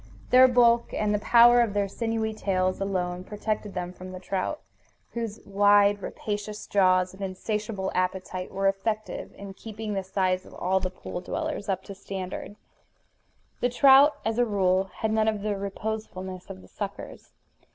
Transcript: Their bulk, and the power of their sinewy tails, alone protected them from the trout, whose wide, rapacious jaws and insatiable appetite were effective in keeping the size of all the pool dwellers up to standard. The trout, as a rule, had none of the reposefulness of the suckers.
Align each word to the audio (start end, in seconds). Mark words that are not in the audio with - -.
Their 0.31 0.47
bulk, 0.47 0.91
and 0.95 1.13
the 1.13 1.19
power 1.19 1.61
of 1.61 1.75
their 1.75 1.87
sinewy 1.87 2.33
tails, 2.33 2.81
alone 2.81 3.23
protected 3.23 3.75
them 3.75 3.93
from 3.93 4.11
the 4.13 4.19
trout, 4.19 4.59
whose 5.11 5.39
wide, 5.45 6.01
rapacious 6.01 6.65
jaws 6.65 7.13
and 7.13 7.21
insatiable 7.21 7.91
appetite 7.93 8.49
were 8.51 8.67
effective 8.67 9.31
in 9.35 9.53
keeping 9.53 9.93
the 9.93 10.01
size 10.01 10.43
of 10.43 10.55
all 10.55 10.79
the 10.79 10.89
pool 10.89 11.21
dwellers 11.21 11.69
up 11.69 11.83
to 11.83 11.93
standard. 11.93 12.55
The 13.59 13.69
trout, 13.69 14.15
as 14.25 14.39
a 14.39 14.43
rule, 14.45 14.85
had 14.85 15.11
none 15.11 15.27
of 15.27 15.43
the 15.43 15.55
reposefulness 15.55 16.49
of 16.49 16.63
the 16.63 16.67
suckers. 16.67 17.29